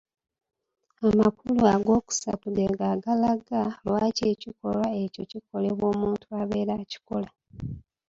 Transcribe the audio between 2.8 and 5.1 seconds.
agalaga lwaki ekikolwa